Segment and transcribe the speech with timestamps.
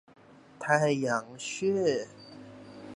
[0.57, 2.07] 太陽穴